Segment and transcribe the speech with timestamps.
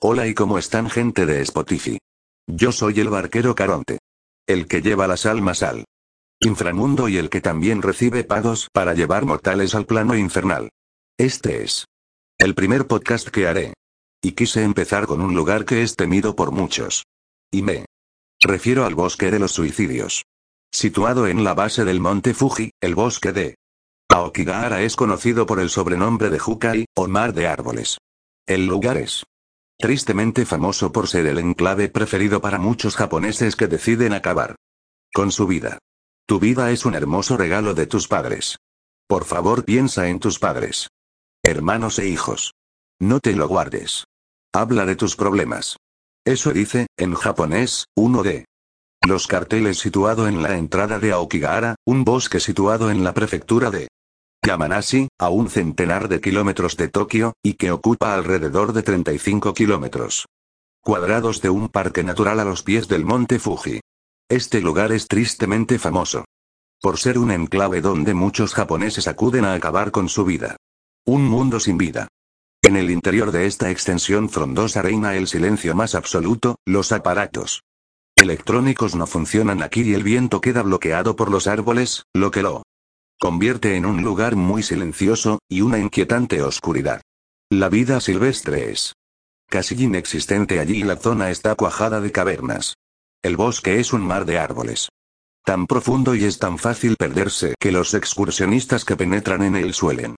[0.00, 1.98] Hola y cómo están gente de Spotify.
[2.46, 3.98] Yo soy el barquero Caronte.
[4.46, 5.86] El que lleva las almas al
[6.38, 10.70] inframundo y el que también recibe pagos para llevar mortales al plano infernal.
[11.18, 11.84] Este es
[12.38, 13.74] el primer podcast que haré.
[14.22, 17.02] Y quise empezar con un lugar que es temido por muchos.
[17.50, 17.84] Y me
[18.40, 20.22] refiero al bosque de los suicidios.
[20.72, 23.56] Situado en la base del monte Fuji, el bosque de
[24.08, 27.98] Aokigahara es conocido por el sobrenombre de Hukai, o mar de árboles.
[28.46, 29.24] El lugar es
[29.78, 34.56] tristemente famoso por ser el enclave preferido para muchos japoneses que deciden acabar
[35.14, 35.78] con su vida.
[36.26, 38.58] Tu vida es un hermoso regalo de tus padres.
[39.06, 40.88] Por favor piensa en tus padres.
[41.42, 42.54] Hermanos e hijos.
[43.00, 44.04] No te lo guardes.
[44.52, 45.76] Habla de tus problemas.
[46.26, 48.44] Eso dice, en japonés, uno de
[49.06, 53.88] los carteles situado en la entrada de Aokigahara, un bosque situado en la prefectura de
[54.44, 60.26] Yamanashi, a un centenar de kilómetros de Tokio, y que ocupa alrededor de 35 kilómetros
[60.80, 63.80] cuadrados de un parque natural a los pies del monte Fuji.
[64.30, 66.24] Este lugar es tristemente famoso
[66.80, 70.56] por ser un enclave donde muchos japoneses acuden a acabar con su vida.
[71.04, 72.08] Un mundo sin vida.
[72.62, 77.62] En el interior de esta extensión frondosa reina el silencio más absoluto, los aparatos
[78.16, 82.64] electrónicos no funcionan aquí y el viento queda bloqueado por los árboles, lo que lo
[83.18, 87.02] convierte en un lugar muy silencioso, y una inquietante oscuridad.
[87.50, 88.94] La vida silvestre es
[89.48, 92.74] casi inexistente allí y la zona está cuajada de cavernas.
[93.22, 94.88] El bosque es un mar de árboles.
[95.44, 100.16] Tan profundo y es tan fácil perderse que los excursionistas que penetran en él suelen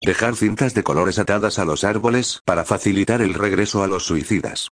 [0.00, 4.68] dejar cintas de colores atadas a los árboles para facilitar el regreso a los suicidas.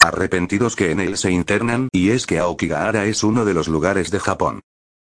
[0.00, 4.10] Arrepentidos que en él se internan y es que Aokigahara es uno de los lugares
[4.10, 4.60] de Japón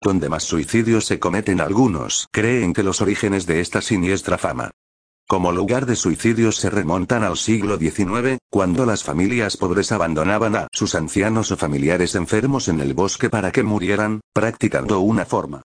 [0.02, 4.72] donde más suicidios se cometen algunos, creen que los orígenes de esta siniestra fama
[5.32, 10.68] como lugar de suicidios se remontan al siglo XIX, cuando las familias pobres abandonaban a
[10.74, 15.62] sus ancianos o familiares enfermos en el bosque para que murieran, practicando una forma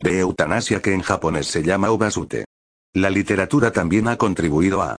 [0.00, 2.46] de eutanasia que en japonés se llama obasute.
[2.94, 4.96] La literatura también ha contribuido a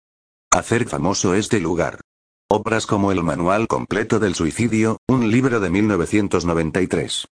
[0.51, 1.99] hacer famoso este lugar.
[2.51, 7.25] Obras como El Manual Completo del Suicidio, un libro de 1993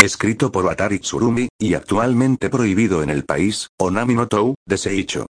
[0.00, 5.26] escrito por Atari Tsurumi, y actualmente prohibido en el país, Onami no Tou, de Seicho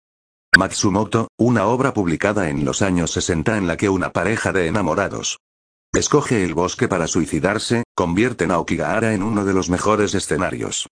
[0.56, 5.38] Matsumoto, una obra publicada en los años 60 en la que una pareja de enamorados
[5.92, 10.88] escoge el bosque para suicidarse, convierte a Okigahara en uno de los mejores escenarios.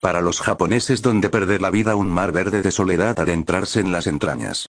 [0.00, 4.06] Para los japoneses donde perder la vida un mar verde de soledad adentrarse en las
[4.06, 4.68] entrañas.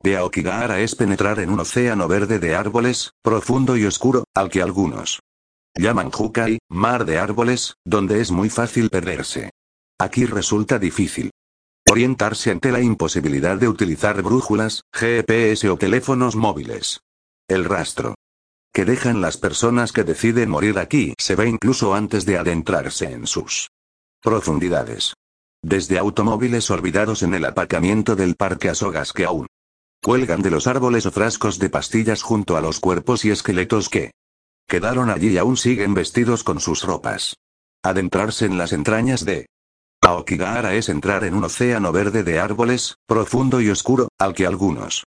[0.00, 4.62] De Aokigahara es penetrar en un océano verde de árboles, profundo y oscuro, al que
[4.62, 5.20] algunos
[5.76, 9.50] llaman Hukai, mar de árboles, donde es muy fácil perderse.
[9.98, 11.30] Aquí resulta difícil
[11.88, 17.00] orientarse ante la imposibilidad de utilizar brújulas, GPS o teléfonos móviles.
[17.48, 18.14] El rastro
[18.74, 23.26] que dejan las personas que deciden morir aquí se ve incluso antes de adentrarse en
[23.26, 23.70] sus
[24.20, 25.14] profundidades.
[25.62, 29.46] Desde automóviles olvidados en el aparcamiento del parque Asogas que aún
[30.02, 34.10] cuelgan de los árboles o frascos de pastillas junto a los cuerpos y esqueletos que
[34.68, 37.36] Quedaron allí y aún siguen vestidos con sus ropas.
[37.84, 39.46] Adentrarse en las entrañas de
[40.02, 45.04] Aokigahara es entrar en un océano verde de árboles, profundo y oscuro, al que algunos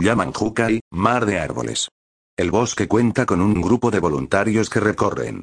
[0.00, 1.88] llaman Hukai, mar de árboles.
[2.36, 5.42] El bosque cuenta con un grupo de voluntarios que recorren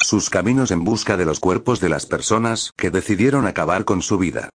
[0.00, 4.18] sus caminos en busca de los cuerpos de las personas que decidieron acabar con su
[4.18, 4.50] vida.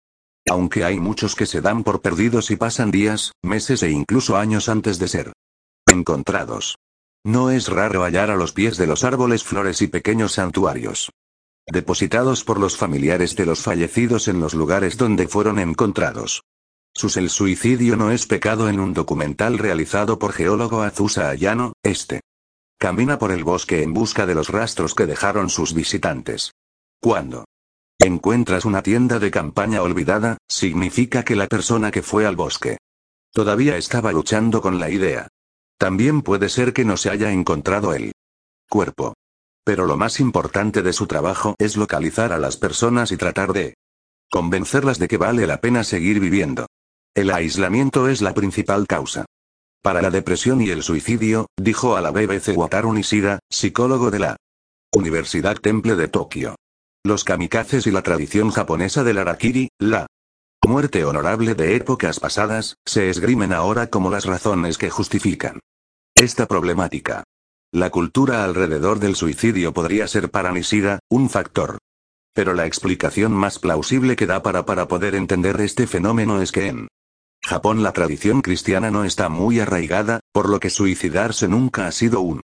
[0.48, 4.68] Aunque hay muchos que se dan por perdidos y pasan días, meses e incluso años
[4.68, 5.32] antes de ser
[5.88, 6.76] encontrados.
[7.26, 11.10] No es raro hallar a los pies de los árboles flores y pequeños santuarios.
[11.66, 16.44] Depositados por los familiares de los fallecidos en los lugares donde fueron encontrados.
[16.94, 22.20] Sus El suicidio no es pecado en un documental realizado por geólogo Azusa Ayano, este.
[22.78, 26.52] Camina por el bosque en busca de los rastros que dejaron sus visitantes.
[27.00, 27.44] Cuando
[27.98, 32.78] encuentras una tienda de campaña olvidada, significa que la persona que fue al bosque
[33.32, 35.26] todavía estaba luchando con la idea
[35.78, 38.12] también puede ser que no se haya encontrado el
[38.68, 39.14] cuerpo.
[39.64, 43.74] Pero lo más importante de su trabajo es localizar a las personas y tratar de
[44.30, 46.66] convencerlas de que vale la pena seguir viviendo.
[47.14, 49.24] El aislamiento es la principal causa.
[49.82, 54.36] Para la depresión y el suicidio, dijo a la BBC Wataru Nishida, psicólogo de la
[54.92, 56.56] Universidad Temple de Tokio.
[57.04, 60.06] Los kamikazes y la tradición japonesa del arakiri, la
[60.66, 65.60] muerte honorable de épocas pasadas, se esgrimen ahora como las razones que justifican
[66.14, 67.24] esta problemática.
[67.72, 71.78] La cultura alrededor del suicidio podría ser para Nishida, un factor.
[72.32, 76.68] Pero la explicación más plausible que da para, para poder entender este fenómeno es que
[76.68, 76.88] en
[77.42, 82.20] Japón la tradición cristiana no está muy arraigada, por lo que suicidarse nunca ha sido
[82.20, 82.40] un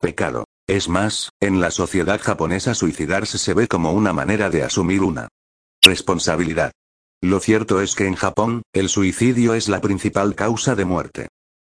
[0.00, 0.44] pecado.
[0.66, 5.28] Es más, en la sociedad japonesa suicidarse se ve como una manera de asumir una
[5.82, 6.72] responsabilidad.
[7.22, 11.28] Lo cierto es que en Japón, el suicidio es la principal causa de muerte.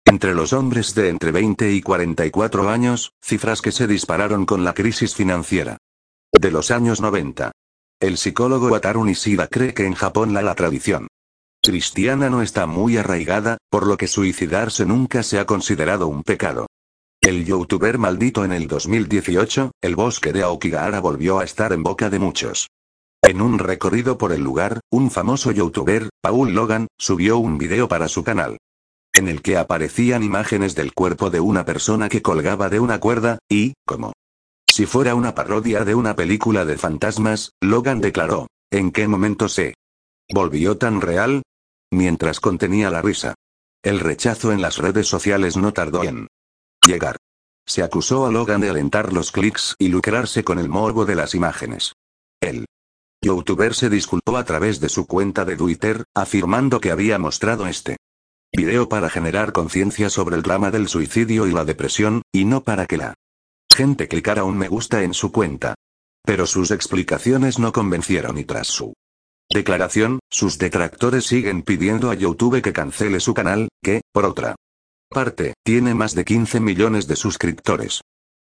[0.05, 4.73] Entre los hombres de entre 20 y 44 años, cifras que se dispararon con la
[4.73, 5.77] crisis financiera
[6.31, 7.51] de los años 90.
[7.99, 11.07] El psicólogo Wataru Nishida cree que en Japón la, la tradición
[11.61, 16.67] cristiana no está muy arraigada, por lo que suicidarse nunca se ha considerado un pecado.
[17.21, 22.09] El youtuber maldito en el 2018, el bosque de Aokigahara volvió a estar en boca
[22.09, 22.67] de muchos.
[23.25, 28.09] En un recorrido por el lugar, un famoso youtuber, Paul Logan, subió un video para
[28.09, 28.57] su canal.
[29.13, 33.39] En el que aparecían imágenes del cuerpo de una persona que colgaba de una cuerda,
[33.49, 34.11] y, como
[34.69, 39.75] si fuera una parodia de una película de fantasmas, Logan declaró, ¿en qué momento se
[40.29, 41.43] volvió tan real?
[41.91, 43.35] Mientras contenía la risa.
[43.83, 46.27] El rechazo en las redes sociales no tardó en
[46.85, 47.15] llegar.
[47.65, 51.35] Se acusó a Logan de alentar los clics y lucrarse con el morbo de las
[51.35, 51.93] imágenes.
[52.41, 52.65] El
[53.23, 57.97] youtuber se disculpó a través de su cuenta de Twitter, afirmando que había mostrado este
[58.55, 62.85] video para generar conciencia sobre el drama del suicidio y la depresión, y no para
[62.85, 63.15] que la
[63.73, 65.75] gente clicara un me gusta en su cuenta.
[66.25, 68.93] Pero sus explicaciones no convencieron y tras su
[69.49, 74.55] declaración, sus detractores siguen pidiendo a YouTube que cancele su canal, que, por otra
[75.09, 78.01] parte, tiene más de 15 millones de suscriptores.